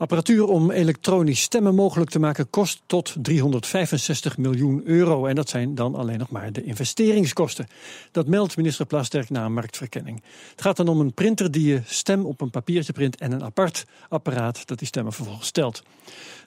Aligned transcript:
Apparatuur 0.00 0.46
om 0.46 0.70
elektronisch 0.70 1.40
stemmen 1.40 1.74
mogelijk 1.74 2.10
te 2.10 2.18
maken 2.18 2.50
kost 2.50 2.82
tot 2.86 3.14
365 3.22 4.38
miljoen 4.38 4.82
euro. 4.84 5.26
En 5.26 5.34
dat 5.34 5.48
zijn 5.48 5.74
dan 5.74 5.94
alleen 5.94 6.18
nog 6.18 6.30
maar 6.30 6.52
de 6.52 6.62
investeringskosten. 6.62 7.66
Dat 8.10 8.26
meldt 8.26 8.56
minister 8.56 8.86
Plasterk 8.86 9.30
na 9.30 9.48
marktverkenning. 9.48 10.22
Het 10.50 10.62
gaat 10.62 10.76
dan 10.76 10.88
om 10.88 11.00
een 11.00 11.12
printer 11.12 11.50
die 11.50 11.66
je 11.66 11.80
stem 11.84 12.24
op 12.24 12.40
een 12.40 12.50
papiertje 12.50 12.92
print 12.92 13.16
en 13.16 13.32
een 13.32 13.44
apart 13.44 13.86
apparaat 14.08 14.66
dat 14.66 14.78
die 14.78 14.86
stemmen 14.86 15.12
vervolgens 15.12 15.46
stelt. 15.46 15.82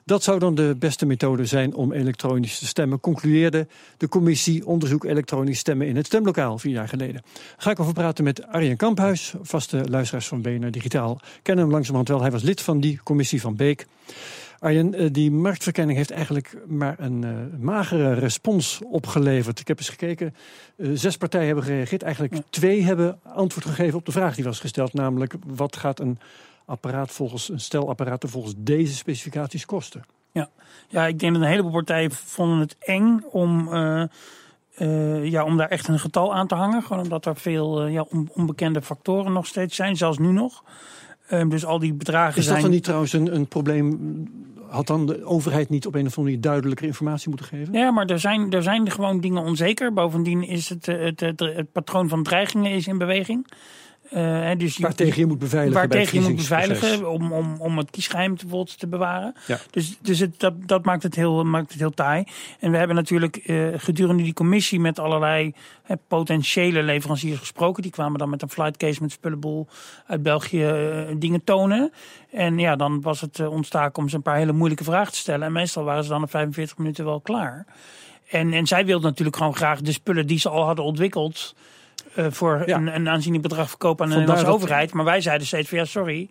Dat 0.06 0.22
zou 0.22 0.38
dan 0.38 0.54
de 0.54 0.76
beste 0.78 1.06
methode 1.06 1.46
zijn 1.46 1.74
om 1.74 1.92
elektronisch 1.92 2.58
te 2.58 2.66
stemmen, 2.66 3.00
concludeerde 3.00 3.66
de 3.96 4.08
commissie 4.08 4.66
onderzoek 4.66 5.04
elektronisch 5.04 5.58
stemmen 5.58 5.86
in 5.86 5.96
het 5.96 6.06
stemlokaal 6.06 6.58
vier 6.58 6.72
jaar 6.72 6.88
geleden. 6.88 7.22
Ga 7.56 7.70
ik 7.70 7.80
over 7.80 7.92
praten 7.92 8.24
met 8.24 8.46
Arjen 8.46 8.76
Kamphuis, 8.76 9.34
vaste 9.42 9.84
luisteraars 9.90 10.26
van 10.26 10.42
BNR 10.42 10.70
Digitaal. 10.70 11.20
Kennen 11.42 11.64
hem 11.64 11.72
langzamerhand 11.72 12.08
wel, 12.08 12.20
hij 12.20 12.30
was 12.30 12.42
lid 12.42 12.60
van 12.60 12.80
die 12.80 13.00
commissie 13.02 13.40
van 13.44 13.56
Beek. 13.56 13.86
Arjen, 14.58 14.94
eh, 14.94 15.08
die 15.12 15.30
marktverkenning 15.30 15.96
heeft 15.96 16.10
eigenlijk 16.10 16.56
maar 16.66 16.94
een 16.98 17.22
uh, 17.24 17.30
magere 17.58 18.12
respons 18.12 18.80
opgeleverd. 18.84 19.60
Ik 19.60 19.68
heb 19.68 19.78
eens 19.78 19.88
gekeken. 19.88 20.34
Uh, 20.76 20.90
zes 20.94 21.16
partijen 21.16 21.46
hebben 21.46 21.64
gereageerd. 21.64 22.02
Eigenlijk 22.02 22.34
twee 22.50 22.82
hebben 22.82 23.20
antwoord 23.22 23.66
gegeven 23.66 23.98
op 23.98 24.06
de 24.06 24.12
vraag 24.12 24.34
die 24.34 24.44
was 24.44 24.60
gesteld. 24.60 24.92
Namelijk, 24.92 25.34
wat 25.46 25.76
gaat 25.76 26.00
een 26.00 26.18
apparaat 26.64 27.10
volgens 27.10 27.48
een 27.48 27.60
stelapparaat 27.60 28.24
volgens 28.26 28.54
deze 28.56 28.94
specificaties 28.94 29.64
kosten. 29.64 30.04
Ja. 30.32 30.50
ja, 30.88 31.06
ik 31.06 31.18
denk 31.18 31.32
dat 31.32 31.42
een 31.42 31.48
heleboel 31.48 31.70
partijen 31.70 32.10
vonden 32.10 32.58
het 32.58 32.76
eng 32.78 33.22
om, 33.30 33.68
uh, 33.74 34.02
uh, 34.78 35.24
ja, 35.30 35.44
om 35.44 35.56
daar 35.56 35.68
echt 35.68 35.88
een 35.88 35.98
getal 35.98 36.34
aan 36.34 36.46
te 36.46 36.54
hangen. 36.54 36.82
Gewoon 36.82 37.02
omdat 37.02 37.26
er 37.26 37.36
veel 37.36 37.86
uh, 37.86 37.92
ja, 37.92 38.06
onbekende 38.34 38.82
factoren 38.82 39.32
nog 39.32 39.46
steeds 39.46 39.76
zijn, 39.76 39.96
zelfs 39.96 40.18
nu 40.18 40.32
nog. 40.32 40.64
Ehm, 41.28 41.48
dus 41.48 41.64
al 41.64 41.78
die 41.78 41.94
bedragen 41.94 42.38
Is 42.38 42.44
dat 42.44 42.44
zijn... 42.44 42.62
dan 42.62 42.70
niet 42.70 42.84
trouwens 42.84 43.12
een, 43.12 43.34
een 43.34 43.46
probleem? 43.46 44.42
Had 44.68 44.86
dan 44.86 45.06
de 45.06 45.24
overheid 45.24 45.68
niet 45.68 45.86
op 45.86 45.94
een 45.94 46.06
of 46.06 46.06
andere 46.06 46.22
manier 46.22 46.40
duidelijker 46.40 46.86
informatie 46.86 47.28
moeten 47.28 47.46
geven? 47.46 47.72
Ja, 47.72 47.90
maar 47.90 48.06
er 48.06 48.20
zijn, 48.20 48.52
er 48.52 48.62
zijn 48.62 48.90
gewoon 48.90 49.20
dingen 49.20 49.42
onzeker. 49.42 49.92
Bovendien 49.92 50.42
is 50.42 50.68
het, 50.68 50.86
het, 50.86 51.20
het, 51.20 51.40
het 51.40 51.72
patroon 51.72 52.08
van 52.08 52.22
dreigingen 52.22 52.70
is 52.72 52.86
in 52.86 52.98
beweging. 52.98 53.46
Uh, 54.12 54.50
dus 54.56 54.76
je, 54.76 54.82
waar 54.82 54.94
tegen 54.94 55.20
je 55.20 55.26
moet 55.26 55.38
beveiligen. 55.38 55.78
Waar 55.78 55.88
tegen 55.88 56.22
je 56.22 56.28
moet 56.28 56.36
beveiligen 56.36 57.10
om, 57.10 57.32
om, 57.32 57.56
om 57.58 57.78
het 57.78 57.90
kiesgeheim 57.90 58.34
bijvoorbeeld 58.34 58.78
te 58.78 58.86
bewaren. 58.86 59.34
Ja. 59.46 59.58
Dus, 59.70 59.98
dus 60.00 60.18
het, 60.18 60.40
dat, 60.40 60.54
dat 60.66 60.84
maakt, 60.84 61.02
het 61.02 61.14
heel, 61.14 61.44
maakt 61.44 61.70
het 61.70 61.80
heel 61.80 61.90
taai. 61.90 62.24
En 62.60 62.70
we 62.70 62.76
hebben 62.76 62.96
natuurlijk 62.96 63.40
uh, 63.44 63.68
gedurende 63.76 64.22
die 64.22 64.32
commissie 64.32 64.80
met 64.80 64.98
allerlei 64.98 65.54
uh, 65.88 65.96
potentiële 66.08 66.82
leveranciers 66.82 67.38
gesproken. 67.38 67.82
Die 67.82 67.90
kwamen 67.90 68.18
dan 68.18 68.30
met 68.30 68.42
een 68.42 68.50
flightcase 68.50 69.02
met 69.02 69.12
spullenboel 69.12 69.68
uit 70.06 70.22
België 70.22 70.72
dingen 71.18 71.44
tonen. 71.44 71.92
En 72.30 72.58
ja, 72.58 72.76
dan 72.76 73.00
was 73.00 73.20
het 73.20 73.48
ontstaken 73.48 74.02
om 74.02 74.08
ze 74.08 74.16
een 74.16 74.22
paar 74.22 74.36
hele 74.36 74.52
moeilijke 74.52 74.84
vragen 74.84 75.12
te 75.12 75.18
stellen. 75.18 75.46
En 75.46 75.52
meestal 75.52 75.84
waren 75.84 76.02
ze 76.02 76.08
dan 76.08 76.22
in 76.22 76.28
45 76.28 76.78
minuten 76.78 77.04
wel 77.04 77.20
klaar. 77.20 77.66
En, 78.28 78.52
en 78.52 78.66
zij 78.66 78.86
wilden 78.86 79.08
natuurlijk 79.08 79.36
gewoon 79.36 79.56
graag 79.56 79.80
de 79.80 79.92
spullen 79.92 80.26
die 80.26 80.38
ze 80.38 80.48
al 80.48 80.64
hadden 80.64 80.84
ontwikkeld 80.84 81.54
voor 82.16 82.62
Ja. 82.66 82.76
een, 82.76 82.94
een 82.94 83.08
aanzienlijk 83.08 83.42
bedrag 83.42 83.68
verkopen 83.68 84.04
aan 84.04 84.10
de 84.10 84.16
Nederlandse 84.16 84.50
dat- 84.50 84.54
overheid. 84.60 84.92
Maar 84.92 85.04
wij 85.04 85.20
zeiden 85.20 85.46
steeds 85.46 85.68
van 85.68 85.78
ja, 85.78 85.84
sorry, 85.84 86.28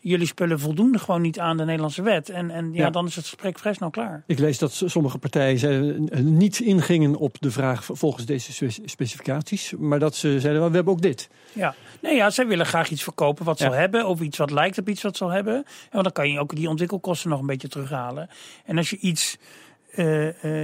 jullie 0.00 0.26
spullen 0.26 0.60
voldoen 0.60 0.98
gewoon 1.00 1.20
niet 1.22 1.38
aan 1.38 1.56
de 1.56 1.64
Nederlandse 1.64 2.02
wet. 2.02 2.28
En, 2.28 2.50
en 2.50 2.72
ja, 2.72 2.82
Ja. 2.84 2.90
dan 2.90 3.06
is 3.06 3.16
het 3.16 3.24
gesprek 3.26 3.58
vrij 3.58 3.72
snel 3.74 3.90
klaar. 3.90 4.22
Ik 4.26 4.38
lees 4.38 4.58
dat 4.58 4.82
sommige 4.86 5.18
partijen 5.18 5.58
zeiden, 5.58 6.08
eh, 6.08 6.20
niet 6.20 6.60
ingingen 6.60 7.16
op 7.16 7.36
de 7.40 7.50
vraag 7.50 7.84
volgens 7.92 8.24
deze 8.26 8.52
spe- 8.52 8.82
specificaties. 8.84 9.72
Maar 9.78 9.98
dat 9.98 10.14
ze 10.14 10.40
zeiden, 10.40 10.68
we 10.68 10.74
hebben 10.74 10.92
ook 10.92 11.02
dit. 11.02 11.28
Ja, 11.52 11.74
nee, 12.02 12.16
ja, 12.16 12.30
zij 12.30 12.46
willen 12.46 12.66
graag 12.66 12.90
iets 12.90 13.02
verkopen 13.02 13.44
wat 13.44 13.58
ze 13.58 13.66
al 13.66 13.72
hebben. 13.72 14.06
Of 14.06 14.20
iets 14.20 14.38
wat 14.38 14.50
lijkt 14.50 14.78
op 14.78 14.88
iets 14.88 15.02
wat 15.02 15.16
ze 15.16 15.24
al 15.24 15.30
hebben. 15.30 15.54
En 15.54 15.64
want 15.90 16.04
dan 16.04 16.12
kan 16.12 16.30
je 16.30 16.38
ook 16.38 16.54
die 16.56 16.68
ontwikkelkosten 16.68 17.30
nog 17.30 17.40
een 17.40 17.46
beetje 17.46 17.68
terughalen. 17.68 18.28
En 18.64 18.76
als 18.76 18.90
je 18.90 18.96
iets 18.98 19.36
eh, 19.36 19.40
eh, 19.40 19.73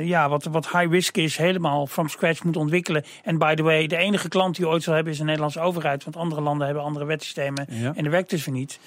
ja, 0.03 0.29
wat, 0.29 0.45
wat 0.45 0.71
high 0.71 0.91
risk 0.91 1.17
is, 1.17 1.37
helemaal 1.37 1.87
from 1.87 2.09
scratch 2.09 2.45
moet 2.45 2.57
ontwikkelen. 2.57 3.05
En 3.25 3.39
by 3.39 3.55
the 3.55 3.63
way, 3.63 3.87
de 3.87 3.97
enige 3.97 4.29
klant 4.29 4.57
die 4.57 4.65
je 4.65 4.71
ooit 4.71 4.83
zal 4.83 4.95
hebben 4.95 5.13
is 5.13 5.19
de 5.19 5.25
Nederlandse 5.25 5.61
overheid. 5.61 6.05
Want 6.05 6.17
andere 6.17 6.41
landen 6.41 6.67
hebben 6.67 6.85
andere 6.85 7.05
wetsystemen. 7.05 7.67
Ja. 7.71 7.93
En 7.95 8.03
dat 8.03 8.13
werkt 8.13 8.31
dus 8.31 8.45
weer 8.45 8.55
niet. 8.55 8.79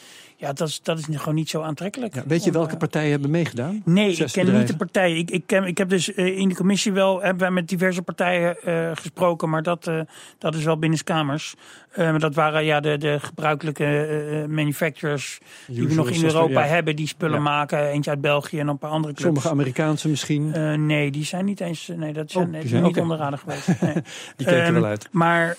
Ja, 0.44 0.54
dat 0.54 0.68
is, 0.68 0.82
dat 0.82 0.98
is 1.00 1.06
gewoon 1.12 1.36
niet 1.36 1.50
zo 1.50 1.62
aantrekkelijk. 1.62 2.16
Ja, 2.16 2.24
weet 2.28 2.44
je 2.44 2.52
welke 2.52 2.72
eh, 2.74 2.78
partijen 2.78 3.12
hebben 3.12 3.30
meegedaan? 3.32 3.82
Nee, 3.86 4.16
ik 4.16 4.32
ken 4.32 4.58
niet 4.58 4.68
de 4.68 4.76
partijen. 4.76 5.18
Ik, 5.18 5.32
ik, 5.32 5.44
ken, 5.46 5.64
ik 5.64 5.78
heb 5.78 5.90
dus 5.90 6.14
eh, 6.14 6.38
in 6.38 6.50
de 6.50 6.56
commissie 6.56 6.92
wel 6.92 7.22
hebben 7.22 7.40
wij 7.42 7.52
met 7.52 7.68
diverse 7.68 8.02
partijen 8.02 8.62
eh, 8.62 8.92
gesproken, 8.94 9.50
maar 9.50 9.64
dat, 9.64 9.88
eh, 9.88 10.00
dat 10.38 10.56
is 10.56 10.64
wel 10.64 10.78
binnenskamers. 10.78 11.56
Eh 11.92 12.10
maar 12.10 12.20
dat 12.20 12.36
waren 12.36 12.66
ja, 12.66 12.80
de, 12.80 12.98
de 12.98 13.20
gebruikelijke 13.20 13.84
eh, 13.84 14.42
eh, 14.42 14.50
manufacturers 14.50 15.40
die 15.68 15.88
we 15.88 15.94
nog 15.94 16.10
in 16.10 16.24
Europa 16.24 16.64
ja. 16.64 16.68
hebben, 16.74 16.96
die 16.96 17.08
spullen 17.08 17.38
Ja. 17.38 17.44
maken. 17.44 17.88
Eentje 17.90 18.10
uit 18.12 18.22
België 18.22 18.60
en 18.60 18.68
een 18.68 18.78
paar 18.78 18.90
andere 18.92 19.14
clubs. 19.14 19.26
Sommige 19.26 19.50
Amerikaanse 19.50 20.10
misschien. 20.10 20.54
Eh, 20.54 20.74
nee, 20.74 21.12
die 21.12 21.26
zijn 21.26 21.46
niet 21.46 21.60
eens. 21.60 21.90
Nee, 21.96 22.14
dat 22.14 22.32
zijn, 22.32 22.46
Oh, 22.48 22.60
die 22.60 22.68
zijn- 22.70 22.84
niet 22.84 22.98
radar 22.98 23.38
geweest. 23.38 23.68
Nee. 23.82 23.94
Die 24.36 24.48
keken 24.48 24.64
Ehm, 24.64 24.74
wel 24.74 24.86
uit. 24.86 25.08
Maar, 25.12 25.58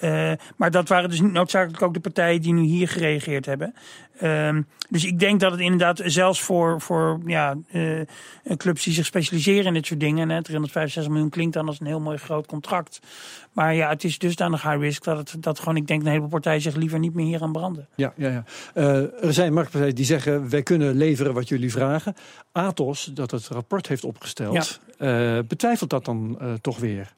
eh, 0.00 0.32
maar 0.56 0.70
dat 0.70 0.88
waren 0.88 1.10
dus 1.10 1.20
niet 1.20 1.32
noodzakelijk 1.32 1.82
ook 1.82 1.94
de 1.94 2.00
partijen 2.00 2.42
die 2.42 2.52
nu 2.52 2.62
hier 2.62 2.88
gereageerd 2.88 3.46
hebben. 3.46 3.74
Ehm, 4.18 4.62
dus 4.88 5.04
ik 5.04 5.18
denk 5.18 5.40
dat 5.40 5.52
het 5.52 5.60
inderdaad 5.60 6.00
zelfs 6.04 6.40
voor, 6.40 6.80
voor 6.80 7.20
ja, 7.26 7.56
eh, 7.68 8.00
clubs 8.56 8.84
die 8.84 8.94
zich 8.94 9.06
specialiseren 9.06 9.66
in 9.66 9.72
dit 9.72 9.86
soort 9.86 10.00
dingen. 10.00 10.28
Hè, 10.28 10.42
365 10.42 11.12
miljoen 11.12 11.30
klinkt 11.30 11.54
dan 11.54 11.66
als 11.66 11.80
een 11.80 11.86
heel 11.86 12.00
mooi 12.00 12.16
groot 12.16 12.46
contract. 12.46 13.00
Maar 13.52 13.74
ja, 13.74 13.88
het 13.88 14.04
is 14.04 14.18
dusdanig 14.18 14.62
high 14.62 14.78
risk 14.78 15.04
dat, 15.04 15.18
het, 15.18 15.42
dat 15.42 15.58
gewoon, 15.58 15.76
ik 15.76 15.86
denk, 15.86 16.00
een 16.00 16.06
heleboel 16.06 16.28
partijen 16.28 16.60
zich 16.60 16.74
liever 16.74 16.98
niet 16.98 17.14
meer 17.14 17.26
hier 17.26 17.42
aan 17.42 17.52
branden. 17.52 17.88
Ja, 17.94 18.12
ja, 18.16 18.28
ja. 18.28 18.44
Eh, 18.74 19.24
er 19.24 19.32
zijn 19.32 19.52
marktpartijen 19.52 19.94
die 19.94 20.04
zeggen, 20.04 20.50
wij 20.50 20.62
kunnen 20.62 20.96
leveren 20.96 21.34
wat 21.34 21.48
jullie 21.48 21.72
vragen. 21.72 22.14
Atos, 22.52 23.04
dat 23.14 23.30
het 23.30 23.46
rapport 23.48 23.88
heeft 23.88 24.04
opgesteld, 24.04 24.80
betwijfelt 25.48 25.90
dat 25.90 26.04
dan 26.04 26.38
toch 26.60 26.78
weer? 26.78 27.12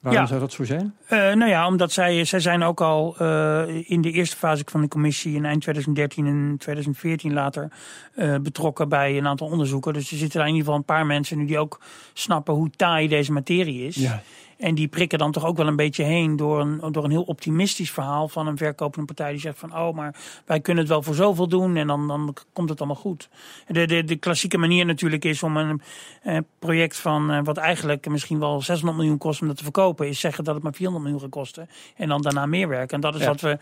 Waarom 0.00 0.20
Ja. 0.22 0.26
zou 0.28 0.40
dat 0.40 0.52
zo 0.52 0.64
zijn? 0.64 0.94
Eh, 1.06 1.18
nou 1.18 1.46
ja, 1.50 1.66
omdat 1.66 1.92
zij, 1.92 2.24
zij 2.24 2.40
zijn 2.40 2.62
ook 2.62 2.80
al 2.80 3.14
eh, 3.18 3.62
in 3.90 4.00
de 4.00 4.10
eerste 4.10 4.36
fase 4.36 4.62
van 4.66 4.80
de 4.80 4.88
commissie 4.88 5.34
in 5.36 5.44
eind 5.44 5.60
2013 5.62 6.26
en 6.26 6.54
2014 6.58 7.32
later 7.32 7.72
eh, 8.14 8.36
betrokken 8.42 8.88
bij 8.88 9.16
een 9.18 9.26
aantal 9.26 9.46
onderzoeken. 9.46 9.92
Dus 9.92 10.10
er 10.10 10.16
zitten 10.16 10.38
daar 10.38 10.48
in 10.48 10.54
ieder 10.54 10.64
geval 10.66 10.78
een 10.78 10.94
paar 10.96 11.06
mensen 11.06 11.38
nu 11.38 11.46
die 11.46 11.58
ook 11.58 11.80
snappen 12.12 12.54
hoe 12.54 12.70
taai 12.70 13.08
deze 13.08 13.32
materie 13.32 13.86
is. 13.86 13.96
Ja. 13.96 14.22
En 14.60 14.74
die 14.74 14.88
prikken 14.88 15.18
dan 15.18 15.32
toch 15.32 15.44
ook 15.44 15.56
wel 15.56 15.66
een 15.66 15.76
beetje 15.76 16.04
heen 16.04 16.36
door 16.36 16.60
een, 16.60 16.92
door 16.92 17.04
een 17.04 17.10
heel 17.10 17.22
optimistisch 17.22 17.90
verhaal 17.90 18.28
van 18.28 18.46
een 18.46 18.56
verkopende 18.56 19.06
partij 19.06 19.30
die 19.30 19.40
zegt 19.40 19.58
van 19.58 19.76
oh, 19.76 19.94
maar 19.94 20.14
wij 20.46 20.60
kunnen 20.60 20.82
het 20.82 20.92
wel 20.92 21.02
voor 21.02 21.14
zoveel 21.14 21.48
doen 21.48 21.76
en 21.76 21.86
dan, 21.86 22.08
dan 22.08 22.34
komt 22.52 22.68
het 22.68 22.78
allemaal 22.78 22.96
goed. 22.96 23.28
De, 23.66 23.86
de, 23.86 24.04
de 24.04 24.16
klassieke 24.16 24.58
manier 24.58 24.86
natuurlijk 24.86 25.24
is 25.24 25.42
om 25.42 25.56
een 25.56 25.82
eh, 26.22 26.38
project 26.58 26.96
van 26.96 27.30
eh, 27.30 27.40
wat 27.42 27.56
eigenlijk 27.56 28.08
misschien 28.08 28.38
wel 28.38 28.62
600 28.62 28.98
miljoen 28.98 29.18
kost 29.18 29.40
om 29.40 29.46
dat 29.46 29.56
te 29.56 29.62
verkopen, 29.62 30.08
is 30.08 30.20
zeggen 30.20 30.44
dat 30.44 30.54
het 30.54 30.62
maar 30.62 30.74
400 30.74 31.04
miljoen 31.04 31.22
gaat 31.30 31.38
kosten 31.38 31.68
en 31.96 32.08
dan 32.08 32.22
daarna 32.22 32.46
meer 32.46 32.68
werken. 32.68 32.94
En 32.94 33.00
dat 33.00 33.14
is 33.14 33.20
Ja. 33.20 33.26
wat 33.26 33.40
we 33.40 33.58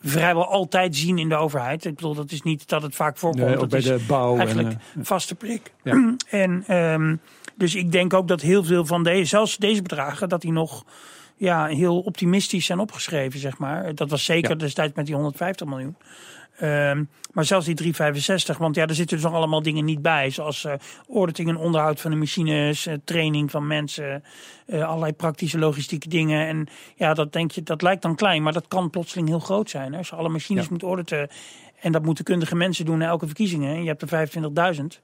vrijwel 0.00 0.46
altijd 0.46 0.96
zien 0.96 1.18
in 1.18 1.28
de 1.28 1.36
overheid. 1.36 1.84
Ik 1.84 1.94
bedoel, 1.94 2.14
dat 2.14 2.30
is 2.30 2.42
niet 2.42 2.68
dat 2.68 2.82
het 2.82 2.94
vaak 2.94 3.16
voorkomt. 3.16 3.44
Nee, 3.44 3.54
ook 3.54 3.60
dat 3.60 3.68
bij 3.68 3.78
is 3.78 3.84
de 3.84 4.04
bouw. 4.06 4.32
En, 4.32 4.38
eigenlijk 4.38 4.72
eh, 4.72 4.78
een 4.94 5.04
vaste 5.04 5.34
prik. 5.34 5.72
Ja. 5.82 6.14
En 6.30 6.64
ehm, 6.66 7.16
dus 7.58 7.74
ik 7.74 7.92
denk 7.92 8.14
ook 8.14 8.28
dat 8.28 8.40
heel 8.40 8.64
veel 8.64 8.86
van 8.86 9.02
deze, 9.02 9.24
zelfs 9.24 9.56
deze 9.56 9.82
bedragen, 9.82 10.28
dat 10.28 10.40
die 10.40 10.52
nog 10.52 10.84
ja, 11.36 11.66
heel 11.66 12.00
optimistisch 12.00 12.66
zijn 12.66 12.78
opgeschreven, 12.78 13.40
zeg 13.40 13.58
maar. 13.58 13.94
Dat 13.94 14.10
was 14.10 14.24
zeker 14.24 14.50
Ja. 14.50 14.56
destijds 14.56 14.94
met 14.94 15.06
die 15.06 15.14
150 15.14 15.66
miljoen. 15.66 15.96
Ehm, 16.58 17.04
maar 17.32 17.44
zelfs 17.44 17.66
die 17.66 17.74
365, 17.74 18.58
want 18.58 18.74
ja, 18.74 18.86
er 18.86 18.94
zitten 18.94 19.16
dus 19.16 19.26
nog 19.26 19.34
allemaal 19.34 19.62
dingen 19.62 19.84
niet 19.84 20.02
bij. 20.02 20.30
Zoals 20.30 20.64
eh 20.64 20.72
auditing 21.14 21.48
en 21.48 21.56
onderhoud 21.56 22.00
van 22.00 22.10
de 22.10 22.16
machines, 22.16 22.86
eh, 22.86 22.94
training 23.04 23.50
van 23.50 23.66
mensen, 23.66 24.24
eh, 24.66 24.88
allerlei 24.88 25.12
praktische 25.12 25.58
logistieke 25.58 26.08
dingen. 26.08 26.46
En 26.46 26.66
ja, 26.96 27.14
dat 27.14 27.32
denk 27.32 27.50
je, 27.50 27.62
dat 27.62 27.82
lijkt 27.82 28.02
dan 28.02 28.14
klein, 28.16 28.42
maar 28.42 28.52
dat 28.52 28.68
kan 28.68 28.90
plotseling 28.90 29.28
heel 29.28 29.38
groot 29.40 29.70
zijn. 29.70 29.92
Hè? 29.92 29.98
Als 29.98 30.08
je 30.08 30.16
alle 30.16 30.28
machines 30.28 30.64
Ja. 30.64 30.70
moet 30.70 30.82
auditen 30.82 31.28
en 31.80 31.92
dat 31.92 32.02
moeten 32.04 32.24
kundige 32.24 32.56
mensen 32.56 32.84
doen 32.84 32.98
na 32.98 33.06
elke 33.06 33.26
verkiezingen. 33.26 33.74
En 33.74 33.82
je 33.82 33.88
hebt 33.88 34.02
er 34.02 34.08
25.000. 34.08 35.00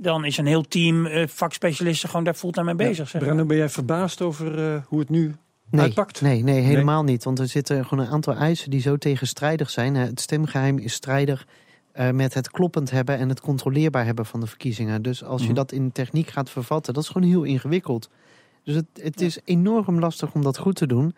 Dan 0.00 0.24
is 0.24 0.36
een 0.38 0.46
heel 0.46 0.62
team 0.68 1.06
eh, 1.06 1.26
vakspecialisten 1.26 2.08
gewoon 2.08 2.24
daar 2.24 2.34
fulltime 2.34 2.74
mee 2.74 2.88
bezig. 2.88 3.08
zeg 3.08 3.20
maar. 3.20 3.30
Brenno, 3.30 3.46
ben 3.46 3.56
jij 3.56 3.68
verbaasd 3.68 4.22
over 4.22 4.72
eh, 4.74 4.82
hoe 4.86 4.98
het 4.98 5.08
nu 5.08 5.34
Nee, 5.70 5.80
uitpakt? 5.82 6.20
nee, 6.20 6.42
nee, 6.42 6.60
helemaal 6.60 7.02
niet. 7.04 7.24
Want 7.24 7.38
er 7.38 7.48
zitten 7.48 7.86
gewoon 7.86 8.04
een 8.04 8.10
aantal 8.10 8.34
eisen 8.34 8.70
die 8.70 8.80
zo 8.80 8.96
tegenstrijdig 8.96 9.70
zijn. 9.70 9.94
Het 9.94 10.20
stemgeheim 10.20 10.78
is 10.78 10.92
strijdig 10.92 11.46
eh, 11.92 12.10
met 12.10 12.34
het 12.34 12.50
kloppend 12.50 12.90
hebben 12.90 13.18
en 13.18 13.28
het 13.28 13.40
controleerbaar 13.40 14.04
hebben 14.04 14.26
van 14.26 14.40
de 14.40 14.46
verkiezingen. 14.46 15.02
Dus 15.02 15.24
als 15.24 15.40
Mhm. 15.40 15.50
je 15.50 15.54
dat 15.56 15.72
in 15.72 15.92
techniek 15.92 16.28
gaat 16.28 16.50
vervatten, 16.50 16.94
dat 16.94 17.02
is 17.02 17.08
gewoon 17.08 17.28
heel 17.28 17.42
ingewikkeld. 17.42 18.10
Dus 18.64 18.74
het, 18.74 18.86
het 19.02 19.20
is 19.20 19.38
enorm 19.44 19.98
lastig 19.98 20.34
om 20.34 20.42
dat 20.42 20.58
goed 20.58 20.74
te 20.76 20.86
doen. 20.86 21.14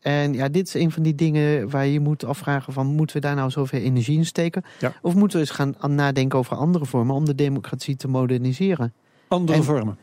En 0.00 0.32
ja, 0.32 0.48
dit 0.48 0.66
is 0.66 0.74
een 0.74 0.90
van 0.90 1.02
die 1.02 1.14
dingen 1.14 1.70
waar 1.70 1.86
je 1.86 2.00
moet 2.00 2.24
afvragen 2.24 2.72
van... 2.72 2.86
moeten 2.86 3.16
we 3.16 3.22
daar 3.22 3.34
nou 3.34 3.50
zoveel 3.50 3.80
energie 3.80 4.18
in 4.18 4.26
steken? 4.26 4.62
Ja. 4.78 4.92
Of 5.02 5.14
moeten 5.14 5.40
we 5.40 5.46
eens 5.46 5.56
gaan 5.56 5.94
nadenken 5.94 6.38
over 6.38 6.56
andere 6.56 6.86
vormen... 6.86 7.14
om 7.14 7.24
de 7.24 7.34
democratie 7.34 7.96
te 7.96 8.08
moderniseren? 8.08 8.92
Andere 9.28 9.58
En- 9.58 9.64
vormen. 9.64 9.98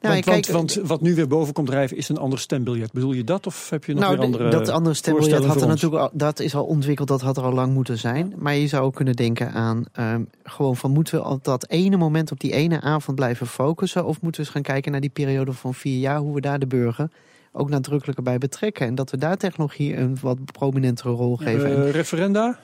Nou, 0.00 0.14
want, 0.14 0.24
kijk, 0.24 0.46
want, 0.46 0.74
want 0.74 0.88
wat 0.88 1.00
nu 1.00 1.14
weer 1.14 1.26
boven 1.26 1.52
komt 1.52 1.66
drijven 1.66 1.96
is 1.96 2.08
een 2.08 2.18
ander 2.18 2.38
stembiljet. 2.38 2.92
Bedoel 2.92 3.12
je 3.12 3.24
dat 3.24 3.46
of 3.46 3.70
heb 3.70 3.84
je 3.84 3.92
nog 3.92 4.02
nou, 4.02 4.16
weer 4.16 4.26
de- 4.26 4.32
andere 4.32 4.50
dat 4.50 4.68
andere 4.68 4.94
stembiljet 4.94 5.44
had 5.44 5.60
er 5.60 5.66
natuurlijk 5.68 6.02
al, 6.02 6.10
dat 6.12 6.40
is 6.40 6.54
al 6.54 6.64
ontwikkeld, 6.64 7.08
dat 7.08 7.20
had 7.20 7.36
er 7.36 7.42
al 7.42 7.52
lang 7.52 7.72
moeten 7.72 7.98
zijn. 7.98 8.34
Maar 8.36 8.54
je 8.54 8.66
zou 8.66 8.84
ook 8.84 8.94
kunnen 8.94 9.16
denken 9.16 9.52
aan 9.52 9.84
ehm, 9.92 10.22
gewoon 10.42 10.76
van 10.76 10.90
moeten 10.90 11.18
we 11.18 11.24
op 11.24 11.44
dat 11.44 11.68
ene 11.68 11.96
moment 11.96 12.32
op 12.32 12.40
die 12.40 12.52
ene 12.52 12.80
avond 12.80 13.16
blijven 13.16 13.46
focussen, 13.46 14.04
of 14.04 14.20
moeten 14.20 14.40
we 14.40 14.46
eens 14.46 14.56
gaan 14.56 14.74
kijken 14.74 14.92
naar 14.92 15.00
die 15.00 15.10
periode 15.10 15.52
van 15.52 15.74
vier 15.74 15.98
jaar, 15.98 16.18
hoe 16.18 16.34
we 16.34 16.40
daar 16.40 16.58
de 16.58 16.66
burger 16.66 17.10
ook 17.52 17.68
nadrukkelijker 17.68 18.24
bij 18.24 18.38
betrekken 18.38 18.86
en 18.86 18.94
dat 18.94 19.10
we 19.10 19.16
daar 19.16 19.36
technologie 19.36 19.96
een 19.96 20.18
wat 20.20 20.38
prominentere 20.52 21.10
rol 21.12 21.36
geven. 21.36 21.70
En- 21.76 21.84
Eh, 21.86 21.90
referenda? 21.90 22.58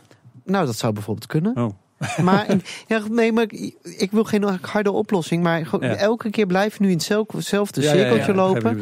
nou, 0.44 0.66
dat 0.66 0.76
zou 0.76 0.92
bijvoorbeeld 0.92 1.26
kunnen. 1.26 1.56
Oh. 1.56 1.70
Maar, 2.22 2.46
en- 2.46 2.62
ja, 2.86 3.02
nee, 3.10 3.32
maar 3.32 3.46
ik, 3.82 4.10
wil 4.10 4.24
geen 4.24 4.58
harde 4.60 4.90
oplossing. 4.90 5.42
Maar 5.42 5.58
Ja. 5.80 5.94
elke 5.94 6.30
keer 6.30 6.46
blijven 6.46 6.78
we 6.78 6.84
nu 6.84 6.90
in 6.90 6.96
hetzelfde 6.96 7.80
Ja, 7.80 7.92
ja, 7.92 7.94
ja, 7.94 8.00
cirkeltje 8.02 8.34
lopen. 8.34 8.80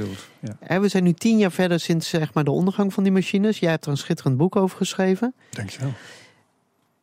Hè, 0.61 0.81
we 0.81 0.89
zijn 0.89 1.05
nu 1.05 1.13
tien 1.13 1.39
jaar 1.39 1.53
verder 1.53 1.81
sinds 1.81 2.09
zeg 2.09 2.35
maar, 2.35 2.45
de 2.45 2.51
ondergang 2.51 2.93
van 2.93 3.03
die 3.03 3.13
machines. 3.13 3.59
Jij 3.59 3.71
hebt 3.71 3.85
er 3.85 3.91
een 3.91 3.97
schitterend 3.97 4.37
boek 4.37 4.57
over 4.57 4.77
geschreven. 4.77 5.35
Dankjewel. 5.51 5.93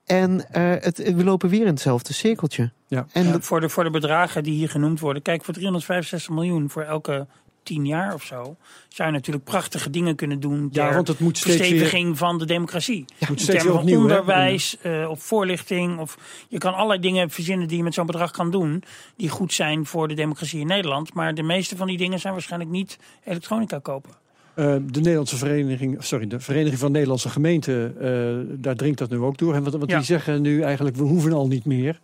En 0.05 0.45
eh, 0.51 0.63
het, 0.83 1.13
we 1.13 1.23
lopen 1.23 1.49
weer 1.49 1.61
in 1.61 1.67
hetzelfde 1.67 2.13
cirkeltje. 2.13 2.71
Ja. 2.87 3.05
En 3.13 3.25
Ja, 3.27 3.39
voor, 3.41 3.59
de, 3.61 3.69
voor 3.69 3.83
de 3.83 3.89
bedragen 3.89 4.43
die 4.43 4.53
hier 4.53 4.69
genoemd 4.69 4.99
worden. 4.99 5.21
Kijk, 5.21 5.43
voor 5.43 5.53
365 5.53 6.29
miljoen 6.35 6.69
voor 6.69 6.81
elke 6.81 7.27
tien 7.63 7.85
jaar 7.85 8.13
of 8.13 8.23
zo. 8.23 8.55
zou 8.87 9.09
je 9.09 9.15
natuurlijk 9.15 9.45
prachtige 9.45 9.89
dingen 9.89 10.15
kunnen 10.15 10.39
doen. 10.39 10.69
Ja, 10.71 10.93
want 10.93 11.07
het 11.07 11.19
moet 11.19 11.37
steeds 11.37 11.57
weer, 11.57 11.67
versteviging 11.67 12.17
van 12.17 12.37
de 12.37 12.45
democratie. 12.45 13.05
moet 13.19 13.29
in 13.29 13.37
steeds 13.37 13.45
termen 13.57 13.71
van 13.73 13.81
opnieuw. 13.81 14.01
onderwijs, 14.01 14.77
eh, 14.81 15.09
of 15.09 15.23
voorlichting. 15.23 15.99
Of 15.99 16.17
je 16.49 16.57
kan 16.57 16.73
allerlei 16.73 16.99
dingen 16.99 17.29
verzinnen 17.29 17.67
die 17.67 17.77
je 17.77 17.83
met 17.83 17.93
zo'n 17.93 18.05
bedrag 18.05 18.31
kan 18.31 18.51
doen. 18.51 18.83
Die 19.15 19.29
goed 19.29 19.53
zijn 19.53 19.85
voor 19.85 20.07
de 20.07 20.13
democratie 20.13 20.59
in 20.59 20.67
Nederland. 20.67 21.13
Maar 21.13 21.33
de 21.33 21.43
meeste 21.43 21.75
van 21.77 21.87
die 21.87 21.97
dingen 21.97 22.19
zijn 22.19 22.33
waarschijnlijk 22.33 22.71
niet 22.71 22.97
elektronica 23.23 23.79
kopen. 23.79 24.11
Eh, 24.53 24.65
de 24.91 24.99
Nederlandse 24.99 25.37
Vereniging, 25.37 26.03
sorry, 26.03 26.27
de 26.27 26.39
Vereniging 26.39 26.79
van 26.79 26.91
Nederlandse 26.91 27.29
Gemeenten, 27.29 27.95
eh, 28.01 28.55
daar 28.61 28.75
dringt 28.75 28.97
dat 28.97 29.09
nu 29.09 29.17
ook 29.17 29.37
door. 29.37 29.53
En 29.55 29.63
wat, 29.63 29.73
wat 29.73 29.89
Ja. 29.89 29.95
die 29.97 30.05
zeggen 30.05 30.41
nu 30.41 30.61
eigenlijk, 30.61 30.95
we 30.95 31.03
hoeven 31.03 31.33
al 31.33 31.47
niet 31.47 31.65
meer. 31.65 31.99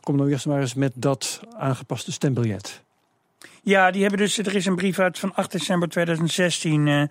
Kom 0.00 0.16
nou 0.16 0.30
eerst 0.30 0.46
maar 0.46 0.60
eens 0.60 0.74
met 0.74 0.92
dat 0.94 1.40
aangepaste 1.58 2.12
stembiljet. 2.12 2.82
Ja, 3.62 3.90
die 3.90 4.00
hebben 4.00 4.18
dus. 4.20 4.38
Er 4.38 4.54
is 4.54 4.66
een 4.66 4.76
brief 4.76 4.98
uit 4.98 5.18
van 5.18 5.34
8 5.34 5.52
december 5.52 5.88
2016. 5.88 6.88
eh, 6.88 7.02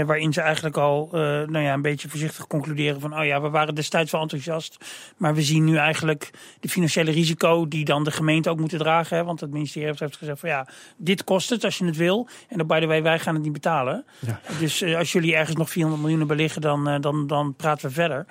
eh, 0.00 0.06
waarin 0.06 0.32
ze 0.32 0.40
eigenlijk 0.40 0.76
al 0.76 1.08
eh, 1.12 1.20
nou 1.20 1.58
ja, 1.58 1.72
een 1.72 1.82
beetje 1.82 2.08
voorzichtig 2.08 2.46
concluderen 2.46 3.00
van. 3.00 3.18
Oh 3.18 3.24
ja, 3.24 3.40
we 3.40 3.48
waren 3.50 3.74
destijds 3.74 4.12
wel 4.12 4.20
enthousiast. 4.20 4.76
Maar 5.16 5.34
we 5.34 5.42
zien 5.42 5.64
nu 5.64 5.76
eigenlijk 5.76 6.30
de 6.60 6.68
financiële 6.68 7.10
risico. 7.10 7.68
die 7.68 7.84
dan 7.84 8.04
de 8.04 8.10
gemeente 8.10 8.50
ook 8.50 8.58
moeten 8.58 8.78
dragen. 8.78 9.16
Hè, 9.16 9.24
want 9.24 9.40
het 9.40 9.50
ministerie 9.50 9.88
heeft- 9.88 10.16
gezegd 10.16 10.40
van 10.40 10.48
ja, 10.48 10.68
dit 10.96 11.24
kost 11.24 11.50
het 11.50 11.64
als 11.64 11.78
je 11.78 11.84
het 11.84 11.96
wil. 11.96 12.28
En 12.48 12.58
dan 12.58 12.66
by 12.66 12.80
the 12.80 12.86
way, 12.86 13.02
wij 13.02 13.18
gaan 13.18 13.34
het 13.34 13.42
niet 13.42 13.52
betalen. 13.52 14.04
Ja. 14.18 14.40
Dus 14.58 14.82
als 14.84 15.12
jullie 15.12 15.34
ergens 15.36 15.56
nog 15.56 15.70
400 15.70 16.02
miljoen 16.02 16.26
beliggen, 16.26 16.60
dan, 16.60 17.00
dan, 17.00 17.26
dan 17.26 17.54
praten 17.54 17.88
we 17.88 17.94
verder. 17.94 18.26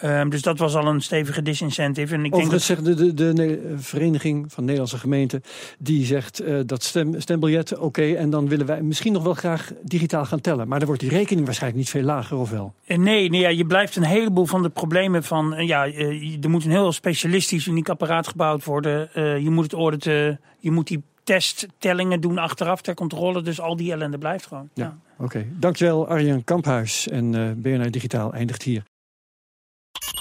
Ehm, 0.00 0.28
dus 0.28 0.42
dat 0.42 0.58
was 0.58 0.74
al 0.74 0.86
een 0.86 1.00
stevige 1.00 1.42
disincentive. 1.42 2.14
En 2.14 2.24
ik 2.24 2.32
denk 2.32 2.50
dat, 2.50 2.62
zegt 2.62 2.84
de, 2.84 3.14
de, 3.14 3.74
Vereniging 3.76 4.52
van 4.52 4.62
Nederlandse 4.62 4.98
Gemeenten, 4.98 5.42
die 5.78 6.04
zegt 6.04 6.40
eh, 6.40 6.58
dat 6.66 6.82
stem, 6.82 7.20
stembiljet, 7.20 7.78
oké, 7.78 8.12
en 8.12 8.30
dan 8.30 8.48
willen 8.48 8.66
wij 8.66 8.82
misschien 8.82 9.12
nog 9.12 9.22
wel 9.22 9.34
graag 9.34 9.72
digitaal 9.82 10.24
gaan 10.24 10.40
tellen. 10.40 10.68
Maar 10.68 10.78
dan 10.78 10.86
wordt 10.88 11.02
die 11.02 11.10
rekening 11.10 11.44
waarschijnlijk 11.44 11.82
niet 11.82 11.90
veel 11.90 12.02
lager, 12.02 12.36
of 12.36 12.50
wel? 12.50 12.74
Eh, 12.84 12.98
Nee, 12.98 13.30
nee 13.30 13.40
ja, 13.40 13.48
je 13.48 13.66
blijft 13.66 13.96
een 13.96 14.02
heleboel 14.02 14.46
van 14.46 14.62
de 14.62 14.68
problemen 14.68 15.24
van. 15.24 15.54
eh, 15.54 15.66
Ja, 15.66 15.86
er 16.40 16.50
moet 16.50 16.64
een 16.64 16.70
heel 16.70 16.92
specialistisch, 16.92 17.66
uniek 17.66 17.88
apparaat 17.88 18.28
gebouwd 18.28 18.64
worden. 18.64 19.08
Je 19.42 19.50
moet 19.50 19.64
het 19.64 19.72
auditen, 19.72 20.40
je 20.58 20.70
moet 20.70 20.86
die 20.86 21.02
testtellingen 21.24 22.20
doen 22.20 22.38
achteraf 22.38 22.80
ter 22.82 22.94
controle. 22.94 23.42
Dus 23.42 23.60
al 23.60 23.76
die 23.76 23.92
ellende 23.92 24.18
blijft 24.18 24.46
gewoon. 24.46 24.68
Ja. 24.74 24.84
Ja. 24.84 25.24
Oké, 25.24 25.46
dankjewel 25.50 26.08
Arjan 26.08 26.44
Kamphuis 26.44 27.08
en 27.08 27.56
BNR 27.62 27.90
Digitaal 27.90 28.32
eindigt 28.32 28.62
hier. 28.62 28.82